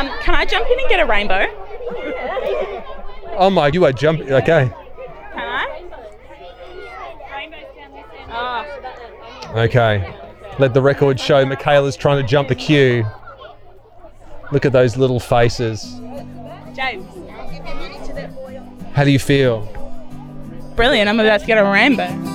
[0.00, 1.44] Um, can I jump in and get a rainbow?
[3.36, 4.32] Oh my, you are jumping.
[4.32, 4.72] Okay.
[5.34, 5.82] Can I?
[8.30, 9.58] Oh.
[9.60, 10.16] Okay.
[10.58, 13.04] Let the record show Michaela's trying to jump the queue.
[14.52, 16.00] Look at those little faces.
[16.74, 17.06] James.
[18.94, 19.68] How do you feel?
[20.76, 21.10] Brilliant.
[21.10, 22.29] I'm about to get a rainbow.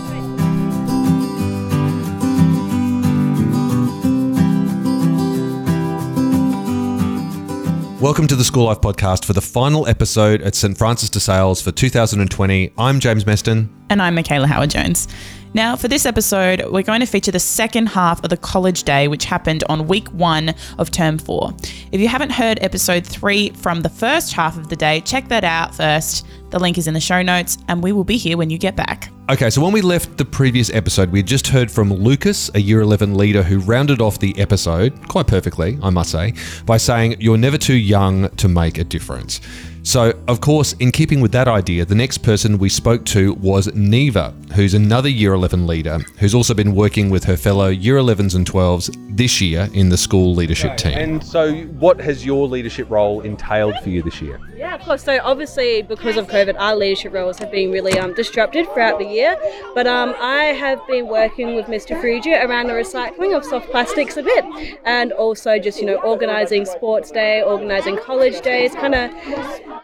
[8.05, 10.77] Welcome to the School Life Podcast for the final episode at St.
[10.77, 12.71] Francis de Sales for 2020.
[12.77, 13.67] I'm James Meston.
[13.89, 15.07] And I'm Michaela Howard Jones.
[15.55, 19.07] Now, for this episode, we're going to feature the second half of the college day,
[19.07, 21.53] which happened on week one of term four.
[21.93, 25.45] If you haven't heard episode three from the first half of the day, check that
[25.45, 26.27] out first.
[26.49, 28.75] The link is in the show notes, and we will be here when you get
[28.75, 29.09] back.
[29.29, 32.59] Okay, so when we left the previous episode, we had just heard from Lucas, a
[32.59, 36.33] year 11 leader who rounded off the episode quite perfectly, I must say,
[36.65, 39.39] by saying, You're never too young to make a difference.
[39.85, 43.71] So, of course, in keeping with that idea, the next person we spoke to was
[43.75, 48.33] Neva, who's another Year 11 leader who's also been working with her fellow Year 11s
[48.33, 50.97] and 12s this year in the school leadership team.
[50.97, 54.39] And so, what has your leadership role entailed for you this year?
[54.57, 55.03] Yeah, of course.
[55.03, 59.05] So, obviously, because of COVID, our leadership roles have been really um, disrupted throughout the
[59.05, 59.37] year.
[59.75, 62.01] But um, I have been working with Mr.
[62.01, 64.43] Frugia around the recycling of soft plastics a bit,
[64.83, 69.11] and also just you know organising sports day, organising college days, kind of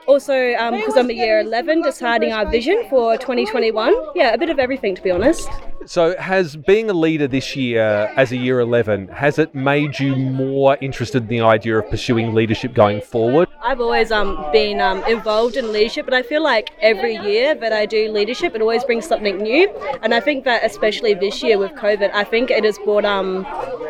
[0.08, 0.34] also,
[0.72, 3.94] because um, I'm a year 11, deciding our vision for 2021.
[4.16, 5.50] Yeah, a bit of everything, to be honest.
[5.86, 10.16] So, has being a leader this year as a year 11, has it made you
[10.16, 13.50] more interested in the idea of pursuing leadership going forward?
[13.64, 17.74] I've always um, been um, involved in leadership, but I feel like every year that
[17.74, 19.70] I do leadership, it always brings something new.
[20.04, 23.46] And I think that, especially this year with COVID, I think it has brought um,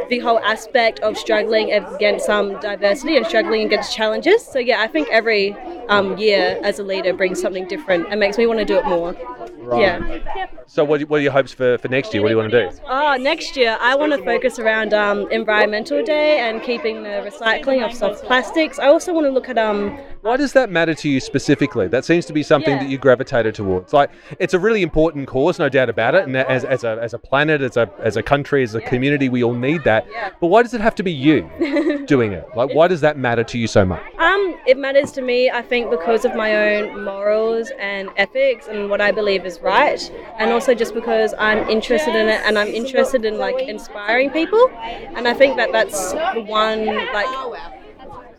[0.10, 4.46] the whole aspect of struggling against um, diversity and struggling against challenges.
[4.46, 5.58] So, yeah, I think every
[5.90, 8.86] um, year as a leader brings something different and makes me want to do it
[8.86, 9.16] more.
[9.58, 9.82] Right.
[9.82, 10.48] Yeah.
[10.68, 12.22] So, what, what are your hopes for, for next year?
[12.22, 12.78] What do you want to do?
[12.88, 17.84] Oh, next year I want to focus around um, Environmental Day and keeping the recycling
[17.84, 18.80] of soft plastics.
[18.80, 19.98] I also want to look at um.
[20.22, 21.88] Why does that matter to you specifically?
[21.88, 22.84] That seems to be something yeah.
[22.84, 23.92] that you gravitated towards.
[23.92, 26.26] Like, it's a really important cause, no doubt about it.
[26.26, 29.30] And as, as a as a planet, as a as a country, as a community,
[29.30, 30.08] we all need that.
[30.40, 32.48] But why does it have to be you doing it?
[32.56, 34.04] Like, why does that matter to you so much?
[34.20, 35.50] Um, it matters to me.
[35.50, 40.00] I think because of my own morals and ethics and what I believe is right,
[40.38, 44.70] and also just because I'm interested in it and I'm interested in like inspiring people,
[44.72, 47.81] and I think that that's the one like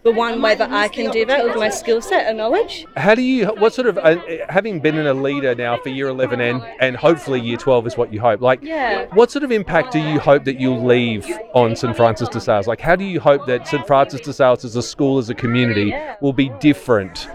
[0.03, 2.87] the one way that I can do that with my skill set and knowledge.
[2.97, 4.17] How do you, what sort of, uh,
[4.49, 7.97] having been in a leader now for year 11 and, and hopefully year 12 is
[7.97, 9.07] what you hope, like, yeah.
[9.15, 11.97] what sort of impact do you hope that you'll leave on St.
[11.97, 12.67] Francis de Sales?
[12.67, 13.87] Like, how do you hope that St.
[13.87, 17.29] Francis de Sales as a school, as a community, will be different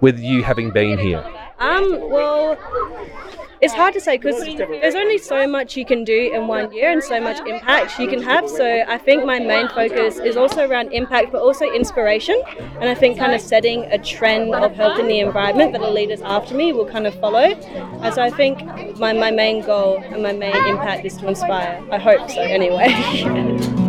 [0.00, 1.24] with you having been here?
[1.58, 2.56] Um, well,
[3.62, 6.90] it's hard to say because there's only so much you can do in one year
[6.90, 8.48] and so much impact you can have.
[8.48, 12.42] So I think my main focus is also around impact, but also inspiration.
[12.80, 16.20] And I think kind of setting a trend of helping the environment that the leaders
[16.22, 17.38] after me will kind of follow.
[17.38, 18.64] And so I think
[18.98, 21.82] my, my main goal and my main impact is to inspire.
[21.92, 23.78] I hope so, anyway.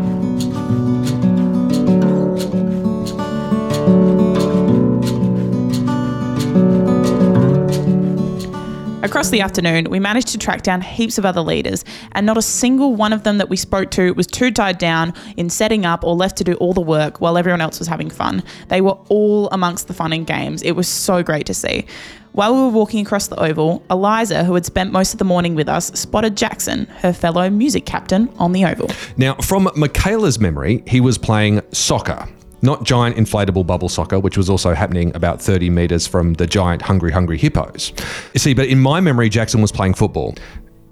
[9.03, 11.83] Across the afternoon, we managed to track down heaps of other leaders,
[12.13, 15.13] and not a single one of them that we spoke to was too tied down
[15.35, 18.09] in setting up or left to do all the work while everyone else was having
[18.09, 18.41] fun.
[18.69, 20.63] They were all amongst the fun and games.
[20.63, 21.85] It was so great to see.
[22.31, 25.53] While we were walking across the oval, Eliza, who had spent most of the morning
[25.53, 28.89] with us, spotted Jackson, her fellow music captain, on the oval.
[29.17, 32.25] Now, from Michaela's memory, he was playing soccer
[32.63, 36.81] not giant inflatable bubble soccer, which was also happening about 30 metres from the giant
[36.81, 37.91] Hungry Hungry Hippos.
[38.33, 40.35] You see, but in my memory, Jackson was playing football.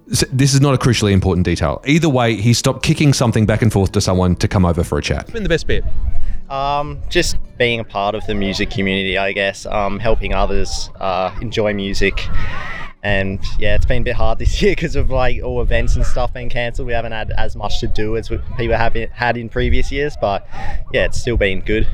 [0.06, 1.82] This is not a crucially important detail.
[1.86, 4.98] Either way, he stopped kicking something back and forth to someone to come over for
[4.98, 5.20] a chat.
[5.20, 5.86] What's been the best bit?
[6.50, 9.66] Um, just being a part of the music community, I guess.
[9.66, 12.28] Um, helping others uh, enjoy music
[13.04, 16.06] and yeah, it's been a bit hard this year because of like all events and
[16.06, 16.88] stuff being cancelled.
[16.88, 20.48] We haven't had as much to do as people have had in previous years, but
[20.94, 21.88] yeah, it's still been good.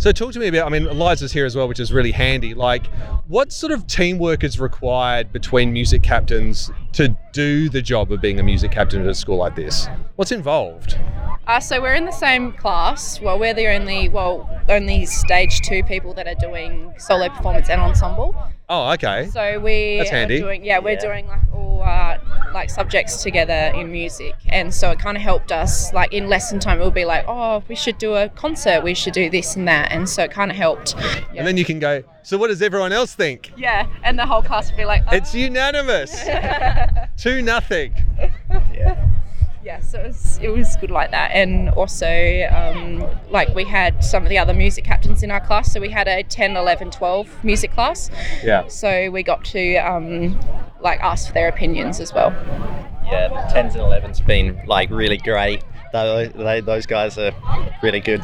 [0.00, 0.66] So talk to me about.
[0.66, 2.54] I mean, Eliza's here as well, which is really handy.
[2.54, 2.86] Like,
[3.28, 8.40] what sort of teamwork is required between music captains to do the job of being
[8.40, 9.88] a music captain at a school like this?
[10.16, 10.98] What's involved?
[11.46, 13.20] Uh, so we're in the same class.
[13.20, 17.82] Well, we're the only well only stage two people that are doing solo performance and
[17.82, 18.34] ensemble.
[18.70, 19.28] Oh, okay.
[19.32, 20.38] So we That's handy.
[20.38, 21.00] Doing, yeah, we're yeah.
[21.00, 22.18] doing like all uh,
[22.54, 25.92] like subjects together in music, and so it kind of helped us.
[25.92, 28.94] Like in lesson time, it would be like, oh, we should do a concert, we
[28.94, 30.94] should do this and that, and so it kind of helped.
[31.36, 33.52] And then you can go, so what does everyone else think?
[33.56, 35.16] Yeah, and the whole class would be like, oh.
[35.16, 36.24] It's unanimous.
[37.16, 37.92] Two nothing.
[39.62, 41.32] Yeah, so it was, it was good like that.
[41.32, 42.06] And also,
[42.50, 45.72] um, like, we had some of the other music captains in our class.
[45.72, 48.10] So we had a 10, 11, 12 music class.
[48.42, 48.68] Yeah.
[48.68, 50.38] So we got to, um,
[50.80, 52.30] like, ask for their opinions as well.
[53.04, 55.64] Yeah, the 10s and 11s have been like really great.
[55.92, 57.32] Tho- they- Those guys are
[57.82, 58.22] really good.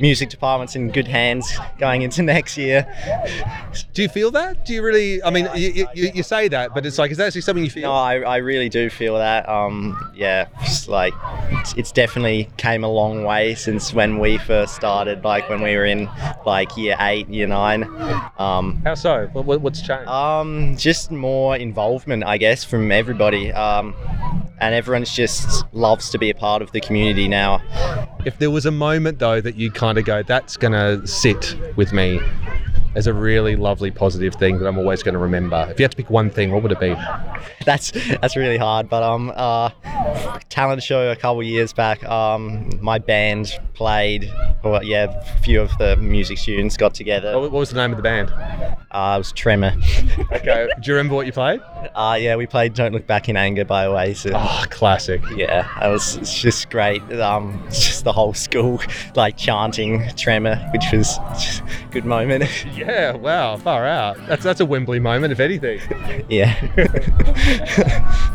[0.00, 2.86] Music department's in good hands going into next year.
[3.94, 4.64] Do you feel that?
[4.64, 5.22] Do you really?
[5.22, 7.70] I mean, you, you, you say that, but it's like, is that actually something you
[7.70, 7.82] feel?
[7.90, 9.48] No, I, I really do feel that.
[9.48, 11.12] Um, yeah, it's like
[11.50, 15.24] it's, it's definitely came a long way since when we first started.
[15.24, 16.08] Like when we were in
[16.46, 17.84] like year eight, year nine.
[18.38, 19.28] Um, How so?
[19.32, 20.08] What- what's changed?
[20.08, 23.52] um, just more involvement, I guess, from everybody.
[23.52, 23.94] Um,
[24.62, 27.60] and everyone's just loves to be a part of the community now.
[28.24, 31.92] If there was a moment though that you kind of go, that's gonna sit with
[31.92, 32.20] me
[32.94, 35.66] as a really lovely positive thing that I'm always going to remember.
[35.70, 36.94] If you had to pick one thing, what would it be?
[37.64, 37.90] That's
[38.20, 38.88] that's really hard.
[38.88, 39.70] But um, uh,
[40.48, 42.04] talent show a couple years back.
[42.04, 44.32] Um, my band played.
[44.62, 47.38] Well, yeah, a few of the music students got together.
[47.38, 48.30] What what was the name of the band?
[48.90, 49.74] Uh, it was Tremor.
[50.32, 50.68] Okay.
[50.80, 51.60] Do you remember what you played?
[51.94, 54.32] Uh, yeah, we played "Don't Look Back in Anger" by Oasis.
[54.34, 55.22] Oh, classic.
[55.36, 57.02] Yeah, it was it's just great.
[57.12, 58.80] Um, just the whole school
[59.14, 61.62] like chanting "Tremor," which was just
[61.92, 62.44] good moment.
[62.74, 64.16] Yeah, wow, far out.
[64.26, 65.80] That's that's a Wembley moment, if anything.
[66.28, 66.54] yeah.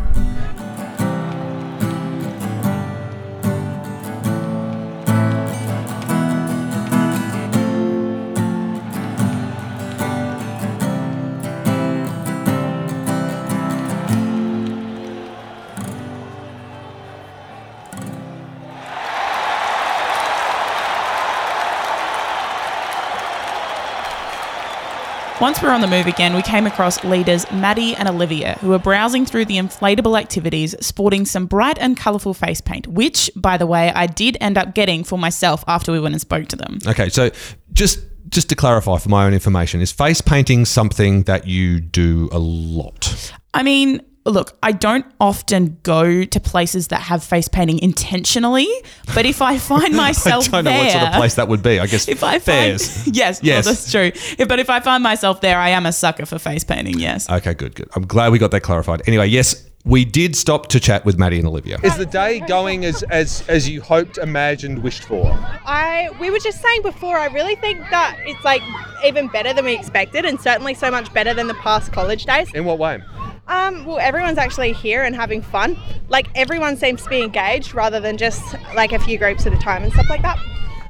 [25.48, 28.68] Once we were on the move again, we came across leaders Maddie and Olivia, who
[28.68, 33.56] were browsing through the inflatable activities, sporting some bright and colourful face paint, which, by
[33.56, 36.58] the way, I did end up getting for myself after we went and spoke to
[36.58, 36.80] them.
[36.86, 37.32] Okay, so
[37.72, 42.28] just just to clarify for my own information, is face painting something that you do
[42.34, 43.32] a lot?
[43.54, 44.02] I mean,
[44.32, 48.68] look, I don't often go to places that have face painting intentionally,
[49.14, 51.80] but if I find myself I don't know what sort of place that would be.
[51.80, 53.08] I guess If I find, fairs.
[53.12, 53.66] yes, Yes.
[53.66, 54.12] well, that's true.
[54.38, 57.00] If- But if I find myself there, I am a sucker for face painting.
[57.00, 57.30] Yes.
[57.30, 57.90] Okay, good, good.
[57.96, 59.02] I'm glad we got that clarified.
[59.08, 61.78] Anyway, yes, we did stop to chat with Maddie and Olivia.
[61.82, 65.26] Is the day going as as as you hoped, imagined, wished for?
[65.66, 67.18] I we were just saying before.
[67.18, 68.62] I really think that it's like
[69.06, 72.54] even better than we expected, and certainly so much better than the past college days.
[72.54, 73.02] In what way?
[73.48, 75.78] Um, well, everyone's actually here and having fun.
[76.10, 78.42] Like everyone seems to be engaged rather than just
[78.76, 80.38] like a few groups at a time and stuff like that.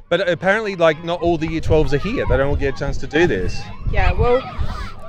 [0.08, 2.24] But apparently, like, not all the year 12s are here.
[2.28, 3.60] They don't all get a chance to do this.
[3.92, 4.40] Yeah, well,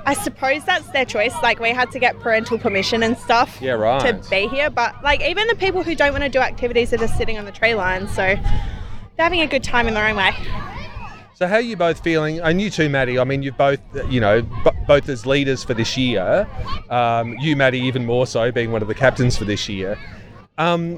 [0.06, 1.34] I suppose that's their choice.
[1.42, 4.02] Like we had to get parental permission and stuff Yeah, right.
[4.22, 6.98] to be here, but like even the people who don't want to do activities are
[6.98, 8.40] just sitting on the tree line, so they're
[9.18, 10.32] having a good time in their own way.
[11.40, 12.42] So, how are you both feeling?
[12.42, 13.18] And you too, Maddie.
[13.18, 16.46] I mean, you've both, you know, b- both as leaders for this year.
[16.90, 19.98] Um, you, Maddie, even more so, being one of the captains for this year.
[20.58, 20.98] Um,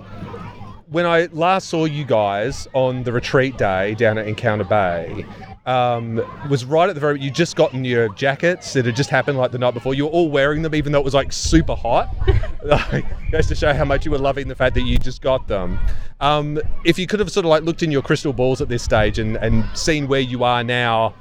[0.90, 5.28] when I last saw you guys on the retreat day down at Encounter Bay,
[5.66, 7.20] um, was right at the very.
[7.20, 8.75] You just gotten your jackets.
[8.75, 9.94] It had just happened like the night before.
[9.94, 12.10] You were all wearing them, even though it was like super hot.
[12.63, 15.48] like, goes to show how much you were loving the fact that you just got
[15.48, 15.80] them.
[16.20, 18.84] Um, if you could have sort of like looked in your crystal balls at this
[18.84, 21.13] stage and, and seen where you are now,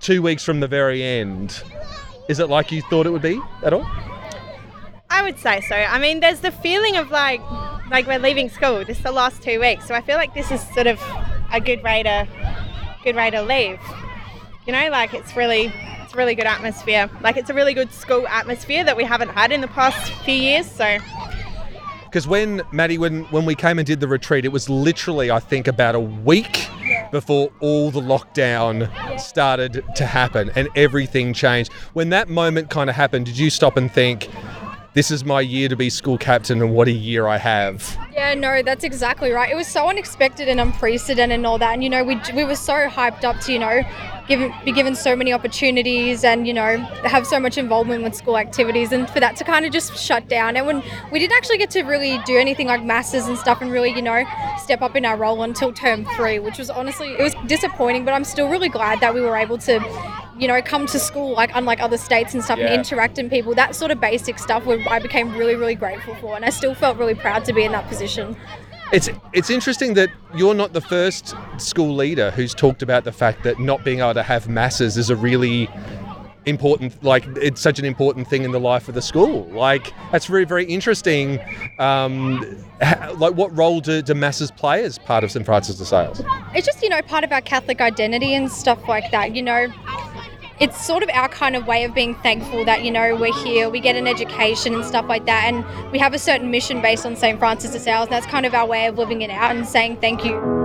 [0.00, 1.62] two weeks from the very end,
[2.28, 3.86] is it like you thought it would be at all?
[5.10, 5.76] I would say so.
[5.76, 7.40] I mean, there's the feeling of like,
[7.90, 8.84] like we're leaving school.
[8.84, 11.00] This is the last two weeks, so I feel like this is sort of
[11.52, 12.26] a good way to,
[13.02, 13.80] good way to leave.
[14.66, 17.10] You know, like it's really, it's a really good atmosphere.
[17.20, 20.34] Like it's a really good school atmosphere that we haven't had in the past few
[20.34, 20.70] years.
[20.70, 20.98] So
[22.04, 25.40] Because when Maddie, when when we came and did the retreat, it was literally, I
[25.40, 26.68] think, about a week
[27.10, 31.72] before all the lockdown started to happen and everything changed.
[31.94, 34.28] When that moment kind of happened, did you stop and think,
[34.94, 37.96] "This is my year to be school captain, and what a year I have"?
[38.22, 39.50] Yeah, no, that's exactly right.
[39.50, 41.72] It was so unexpected and unprecedented and all that.
[41.72, 43.82] And, you know, we, we were so hyped up to, you know,
[44.28, 48.38] given, be given so many opportunities and, you know, have so much involvement with school
[48.38, 48.92] activities.
[48.92, 50.56] And for that to kind of just shut down.
[50.56, 53.72] And when we didn't actually get to really do anything like masses and stuff and
[53.72, 54.24] really, you know,
[54.56, 58.14] step up in our role until term three, which was honestly, it was disappointing, but
[58.14, 59.80] I'm still really glad that we were able to,
[60.38, 62.66] you know, come to school like unlike other states and stuff Yeah.
[62.66, 63.54] and interact with people.
[63.54, 66.96] That sort of basic stuff I became really, really grateful for, and I still felt
[66.98, 68.11] really proud to be in that position.
[68.92, 73.42] It's it's interesting that you're not the first school leader who's talked about the fact
[73.44, 75.70] that not being able to have masses is a really
[76.44, 79.44] important like it's such an important thing in the life of the school.
[79.46, 81.40] Like that's very very interesting
[81.78, 82.44] um
[82.82, 86.20] ha- like what role do, do masses play as part of st francis de sales?
[86.54, 89.72] It's just, you know, part of our Catholic identity and stuff like that, you know.
[90.62, 93.68] It's sort of our kind of way of being thankful that, you know, we're here,
[93.68, 97.04] we get an education and stuff like that, and we have a certain mission based
[97.04, 97.36] on St.
[97.36, 99.96] Francis de Sales, and that's kind of our way of living it out and saying
[99.96, 100.61] thank you.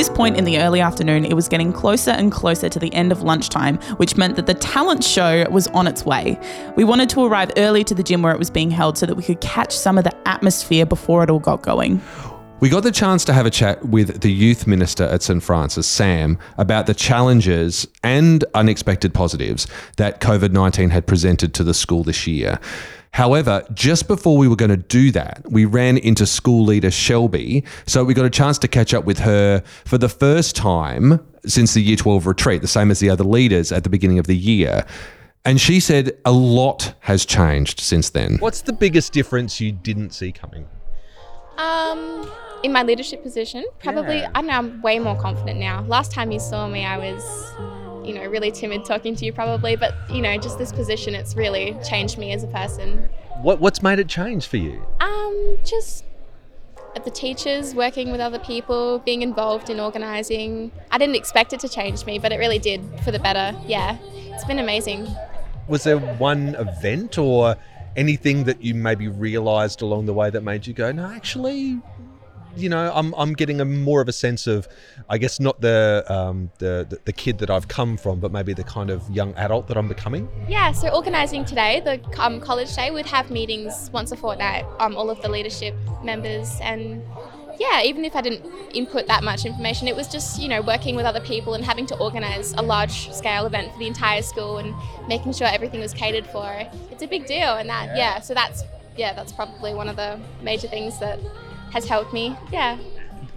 [0.00, 3.12] This point in the early afternoon, it was getting closer and closer to the end
[3.12, 6.40] of lunchtime, which meant that the talent show was on its way.
[6.74, 9.14] We wanted to arrive early to the gym where it was being held so that
[9.14, 12.00] we could catch some of the atmosphere before it all got going.
[12.60, 15.42] We got the chance to have a chat with the youth minister at St.
[15.42, 19.66] Francis, Sam, about the challenges and unexpected positives
[19.98, 22.58] that COVID 19 had presented to the school this year.
[23.12, 27.64] However, just before we were going to do that, we ran into school leader Shelby.
[27.86, 31.74] So we got a chance to catch up with her for the first time since
[31.74, 34.36] the Year 12 retreat, the same as the other leaders at the beginning of the
[34.36, 34.86] year.
[35.44, 38.36] And she said a lot has changed since then.
[38.38, 40.68] What's the biggest difference you didn't see coming?
[41.56, 42.30] Um,
[42.62, 44.30] in my leadership position, probably Yeah.
[44.34, 44.52] I don't know.
[44.52, 45.82] I'm way more confident now.
[45.82, 47.22] Last time you saw me, I was,
[48.10, 49.76] you know, really timid talking to you, probably.
[49.76, 53.08] But you know, just this position, it's really changed me as a person.
[53.42, 54.84] What, what's made it change for you?
[54.98, 56.04] Um, just
[56.96, 60.72] at the teachers, working with other people, being involved in organising.
[60.90, 63.56] I didn't expect it to change me, but it really did for the better.
[63.64, 63.96] Yeah,
[64.34, 65.06] it's been amazing.
[65.68, 67.54] was there one event or
[67.96, 71.80] anything that you maybe realized along the way that made you go no actually
[72.56, 74.68] you know i'm, I'm getting a more of a sense of
[75.08, 78.52] i guess not the, um, the the the kid that i've come from but maybe
[78.52, 82.74] the kind of young adult that i'm becoming Yeah, so organising today, the um, college
[82.74, 86.58] day, we'd have meetings once a fortnight, um, all of the leadership members.
[86.60, 87.02] And
[87.58, 90.96] yeah, even if I didn't input that much information, it was just, you know, working
[90.96, 94.58] with other people and having to organise a large scale event for the entire school
[94.58, 94.74] and
[95.06, 96.62] making sure everything was catered for.
[96.90, 97.54] It's a big deal.
[97.56, 98.64] And that, yeah, so that's,
[98.96, 101.18] yeah, that's probably one of the major things that
[101.72, 102.36] has helped me.
[102.52, 102.78] Yeah.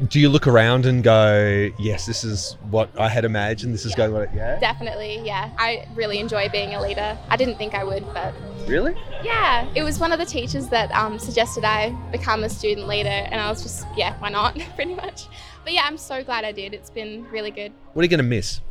[0.09, 3.93] do you look around and go yes this is what i had imagined this is
[3.95, 5.51] going on yeah Definitely, yeah.
[5.57, 7.17] I really enjoy being a leader.
[7.29, 8.33] I didn't think I would, but
[8.67, 12.87] really Yeah, it was one of the teachers that um, suggested I become a student
[12.87, 15.27] leader, and I was just, yeah, why not, pretty much.
[15.63, 16.73] But yeah, I'm so glad I did.
[16.73, 17.71] It's been really good.
[17.93, 18.61] what are you going to miss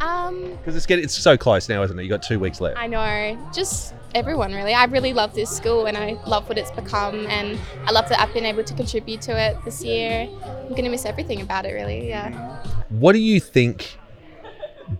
[0.00, 2.78] Um, because it's getting it's so close now isn't it you got two weeks left
[2.78, 4.74] I know, just everyone really.
[4.74, 8.20] I really love this school, and I love what it's become, and I love that
[8.20, 10.28] I've been able to contribute to it this year.
[10.44, 12.08] I'm gonna miss everything about it, really.
[12.08, 12.62] Yeah.
[12.88, 13.98] What do you think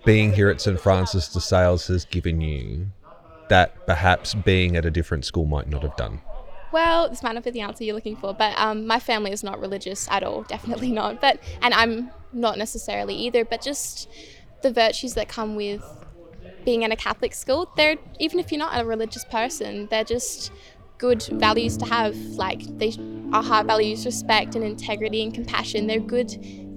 [0.04, 0.78] being here at St.
[0.78, 2.88] Francis de Sales has given you
[3.48, 6.20] that perhaps being at a different school might not have done?
[6.70, 9.42] Well, this might not be the answer you're looking for, but um, my family is
[9.42, 11.20] not religious at all, definitely not.
[11.20, 13.44] But and I'm not necessarily either.
[13.44, 14.08] But just
[14.62, 15.82] the virtues that come with
[16.64, 20.52] being in a Catholic school, they're even if you're not a religious person, they're just
[20.98, 22.16] good values to have.
[22.16, 22.92] Like they
[23.32, 25.86] are high values, respect and integrity and compassion.
[25.86, 26.30] They're good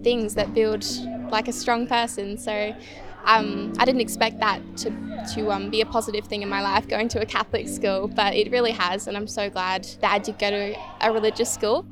[0.03, 0.85] things that build
[1.31, 2.38] like a strong person.
[2.38, 2.75] So.
[3.23, 4.89] Um, I didn't expect that to,
[5.35, 8.33] to um, be a positive thing in my life going to a Catholic school, but
[8.33, 11.85] it really has, and I'm so glad that I did go to a religious school.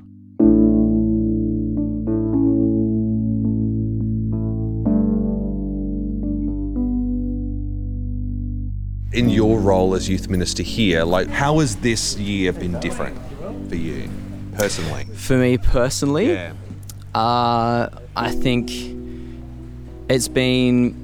[9.20, 13.18] In your role as youth minister here, like how has this year been different
[13.68, 14.10] for you
[14.54, 15.04] personally?
[15.14, 16.54] For me personally, Yeah.
[17.14, 18.72] uh, I think
[20.10, 20.96] it's been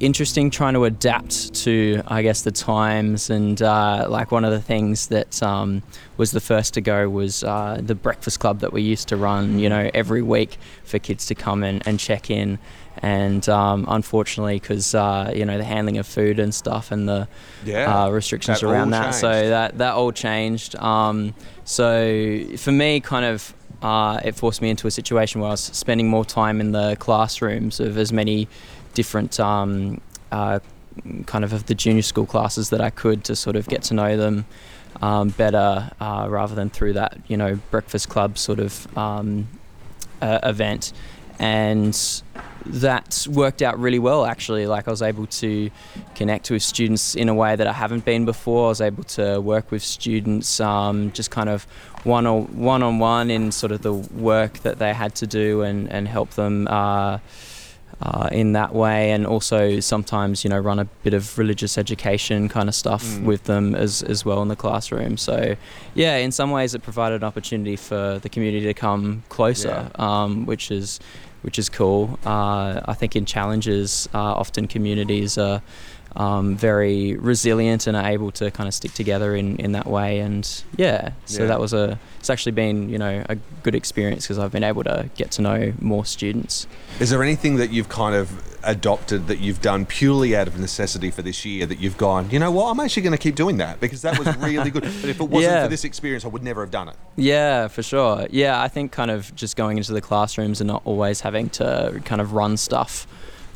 [0.00, 3.30] interesting trying to adapt to, I guess, the times.
[3.30, 5.82] And uh, like one of the things that um,
[6.16, 9.58] was the first to go was uh, the breakfast club that we used to run,
[9.58, 12.58] you know, every week for kids to come in and check in.
[13.00, 17.28] And um, unfortunately, because uh, you know the handling of food and stuff and the
[17.64, 18.06] Yeah.
[18.06, 20.74] uh, restrictions That around that, so that that all changed.
[20.74, 21.32] Um,
[21.64, 25.60] so for me, kind of, uh, it forced me into a situation where I was
[25.60, 28.48] spending more time in the classrooms of as many
[28.94, 30.00] different um,
[30.32, 30.58] uh,
[31.26, 33.94] kind of of the junior school classes that I could to sort of get to
[33.94, 34.46] know them
[35.00, 39.48] um, better, uh, rather than through that you know breakfast club sort of um,
[40.20, 40.92] uh, event.
[41.38, 42.22] and
[42.66, 45.70] that worked out really well actually like i was able to
[46.14, 49.40] connect with students in a way that i haven't been before i was able to
[49.40, 51.64] work with students um, just kind of
[52.04, 55.62] one on one on one in sort of the work that they had to do
[55.62, 57.18] and, and help them uh,
[58.00, 62.48] uh, in that way, and also sometimes you know run a bit of religious education
[62.48, 63.24] kind of stuff Mm.
[63.24, 65.16] with them as as well in the classroom.
[65.16, 65.56] So
[65.94, 70.46] yeah, in some ways it provided an opportunity for the community to come closer, um,
[70.46, 71.00] which is
[71.42, 72.18] which is cool.
[72.26, 75.62] Uh, I think in challenges, uh, often communities are
[76.16, 80.18] um, very resilient and are able to kind of stick together in, in that way.
[80.20, 81.48] And yeah, so Yeah.
[81.48, 84.84] that was a it's actually been you know a good experience because I've been able
[84.84, 86.66] to get to know more students.
[87.00, 91.12] Is there anything that you've kind of adopted that you've done purely out of necessity
[91.12, 93.58] for this year that you've gone, you know what, I'm actually going to keep doing
[93.58, 94.82] that because that was really good.
[94.82, 95.62] But if it wasn't Yeah.
[95.62, 96.96] for this experience, I would never have done it.
[97.16, 98.26] Yeah, for sure.
[98.30, 102.00] Yeah, I think kind of just going into the classrooms and not always having to
[102.04, 103.06] kind of run stuff.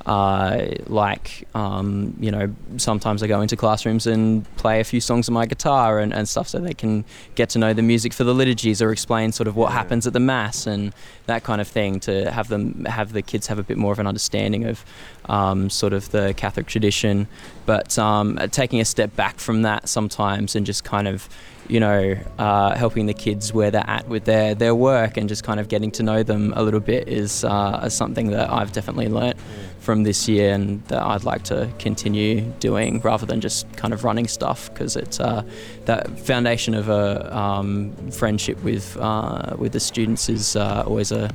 [0.05, 5.29] Uh, like, um, you know, sometimes I go into classrooms and play a few songs
[5.29, 7.05] on my guitar and, and stuff so they can
[7.37, 10.13] get to know the music for the liturgies or explain sort of what happens at
[10.13, 10.93] the Mass and
[11.27, 14.01] that kind of thing to have them, have the kids have a bit more of
[14.01, 14.85] an understanding of
[15.27, 17.29] um, sort of the Catholic tradition.
[17.65, 21.29] But um, taking a step back from that sometimes and just kind of,
[21.69, 25.45] you know, uh, helping the kids where they're at with their, their work and just
[25.45, 28.73] kind of getting to know them a little bit is, uh, is something that I've
[28.73, 29.39] definitely learnt
[29.83, 34.05] from this year and that I'd like to continue doing rather than just kind of
[34.05, 35.43] running stuff because it's uh,
[35.87, 41.31] that foundation of a um, friendship with uh, with the students is uh, always a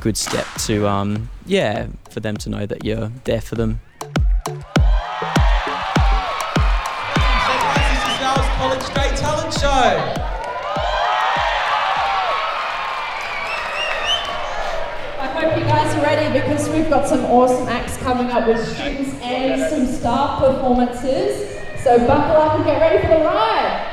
[0.00, 3.80] good step to um, yeah for them to know that you're there for them.
[9.60, 9.66] Show.
[15.18, 18.64] I hope you guys are ready because we've got some awesome acts coming up with
[18.64, 21.58] students and some staff performances.
[21.82, 23.87] So buckle up and get ready for the ride.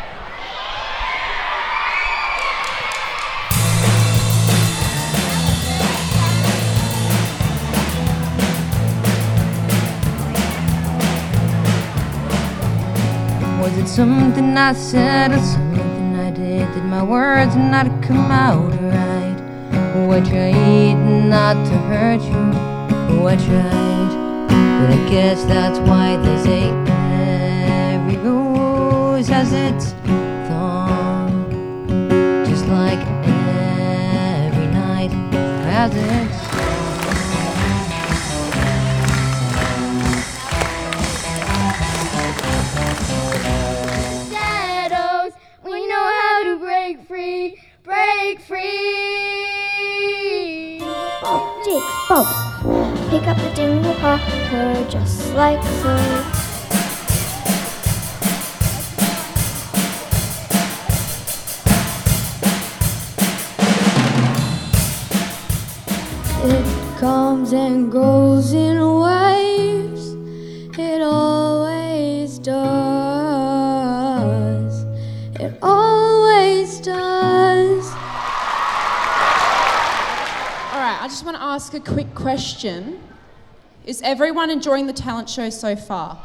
[13.86, 16.72] It something I said or something I did?
[16.74, 19.38] Did my words not come out right?
[19.96, 20.94] Oh, I tried
[21.30, 22.52] not to hurt you.
[23.14, 24.12] Oh, I tried.
[24.80, 26.64] But I guess that's why they say
[27.94, 29.92] every rose has its
[30.48, 31.34] thorn.
[32.46, 35.12] Just like every night
[35.70, 36.55] has its
[52.08, 54.22] Pick up the dingle hopper
[54.56, 55.96] uh, just like so.
[66.44, 68.54] It comes and goes
[81.06, 83.00] I just want to ask a quick question.
[83.86, 86.20] Is everyone enjoying the talent show so far?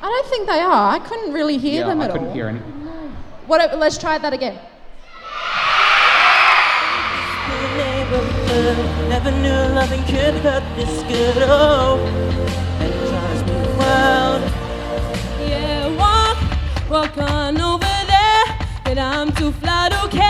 [0.00, 0.92] I don't think they are.
[0.92, 2.16] I couldn't really hear them at all.
[2.16, 2.34] I couldn't all.
[2.34, 2.60] hear any.
[3.48, 4.56] What, let's try that again.
[9.08, 11.42] Never knew loving could hurt this good.
[11.48, 12.29] Oh,
[18.98, 20.29] I'm too flat, to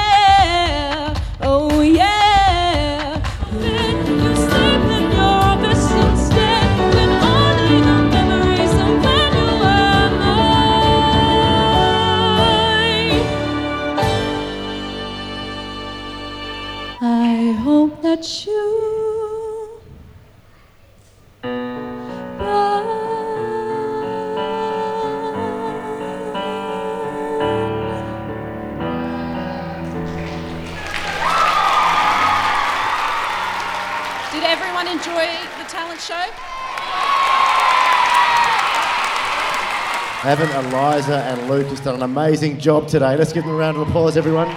[40.20, 43.16] Haven't Eliza and Lucas done an amazing job today?
[43.16, 44.48] Let's give them a round of applause, everyone.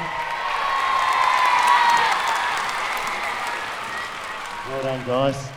[4.68, 5.50] Well done, guys.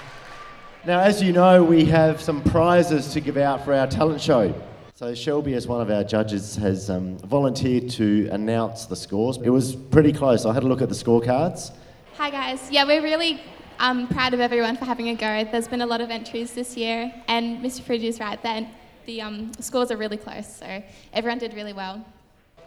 [0.85, 4.55] Now, as you know, we have some prizes to give out for our talent show.
[4.95, 9.39] So Shelby, as one of our judges, has um, volunteered to announce the scores.
[9.39, 10.47] It was pretty close.
[10.47, 11.73] I had a look at the scorecards.
[12.17, 12.71] Hi guys.
[12.71, 13.41] Yeah, we're really
[13.81, 15.43] um, proud of everyone for having a go.
[15.51, 17.81] There's been a lot of entries this year, and Mr.
[17.83, 18.41] Fridge is right.
[18.45, 18.69] That
[19.07, 22.05] the um, scores are really close, so everyone did really well.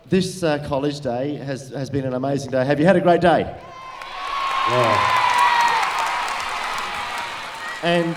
[0.08, 2.66] This uh, college day has, has been an amazing day.
[2.66, 3.42] Have you had a great day?
[7.84, 8.16] And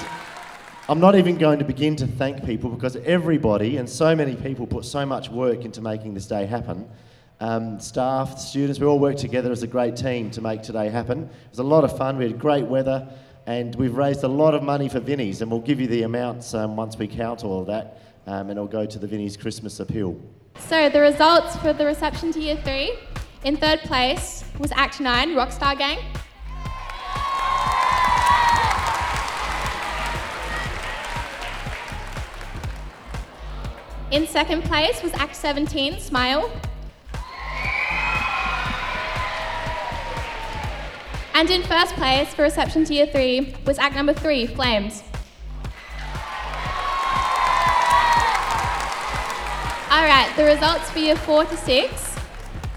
[0.88, 4.66] I'm not even going to begin to thank people because everybody and so many people
[4.66, 6.88] put so much work into making this day happen.
[7.40, 11.22] Um, staff, students, we all worked together as a great team to make today happen.
[11.22, 12.18] It was a lot of fun.
[12.18, 13.08] We had great weather
[13.46, 16.54] and we've raised a lot of money for Vinnie's and we'll give you the amounts
[16.54, 19.80] um, once we count all of that um, and it'll go to the Vinnie's Christmas
[19.80, 20.20] Appeal.
[20.58, 22.96] So the results for the reception to year three.
[23.44, 25.98] In third place was Act Nine, Rockstar Gang.
[34.12, 36.52] In second place was Act 17, Smile.
[41.34, 45.02] And in first place for reception to year three was Act number three, Flames.
[49.90, 52.16] All right, the results for year four to six.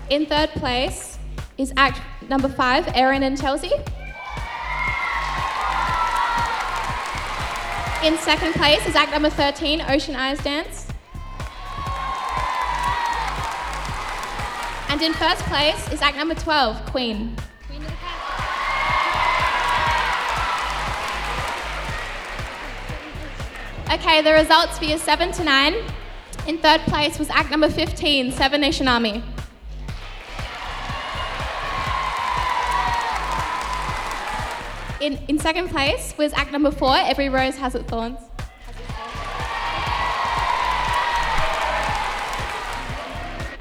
[0.10, 1.18] In third place
[1.58, 3.72] is Act number five, Erin and Chelsea.
[8.06, 10.88] In second place is Act number 13, Ocean Eyes Dance.
[14.90, 17.36] And in first place is Act number 12, Queen.
[23.96, 25.74] Okay, the results for year 7 to 9.
[26.48, 29.24] In third place was Act number 15, Seven Nation Army.
[35.00, 38.20] In, in second place was Act number 4, Every Rose Has Its Thorns.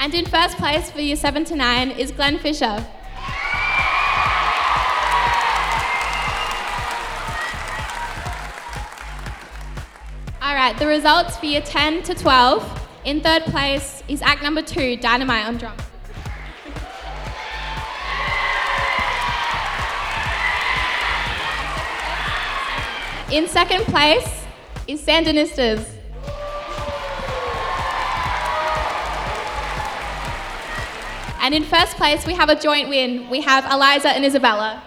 [0.00, 2.84] And in first place for year 7 to 9 is Glenn Fisher.
[10.64, 12.88] Right, the results for year 10 to 12.
[13.04, 15.76] In third place is act number 2, Dynamite on drum.
[23.30, 24.46] In second place
[24.86, 25.86] is Sandinistas.
[31.42, 33.28] And in first place, we have a joint win.
[33.28, 34.82] We have Eliza and Isabella.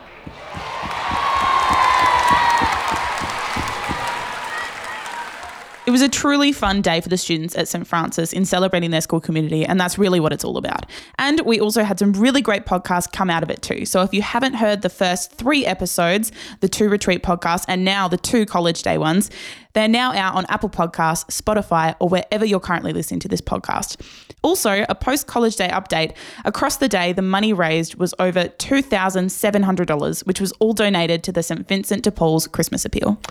[5.87, 7.87] It was a truly fun day for the students at St.
[7.87, 10.85] Francis in celebrating their school community, and that's really what it's all about.
[11.17, 13.85] And we also had some really great podcasts come out of it too.
[13.85, 18.09] So if you haven't heard the first three episodes, the two retreat podcasts, and now
[18.09, 19.31] the two college day ones,
[19.71, 23.95] they're now out on Apple Podcasts, Spotify, or wherever you're currently listening to this podcast.
[24.41, 26.17] Also, a post college day update.
[26.43, 31.43] Across the day, the money raised was over $2,700, which was all donated to the
[31.43, 31.65] St.
[31.65, 33.21] Vincent de Paul's Christmas Appeal.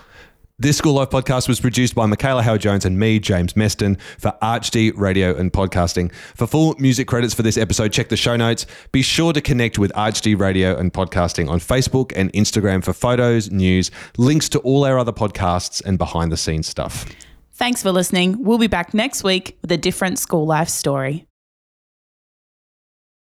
[0.59, 4.35] This School Life podcast was produced by Michaela Howard Jones and me, James Meston, for
[4.41, 6.11] ArchD Radio and Podcasting.
[6.33, 8.65] For full music credits for this episode, check the show notes.
[8.91, 13.51] Be sure to connect with ArchD Radio and Podcasting on Facebook and Instagram for photos,
[13.51, 17.05] news, links to all our other podcasts, and behind the scenes stuff.
[17.53, 18.43] Thanks for listening.
[18.43, 21.27] We'll be back next week with a different school life story.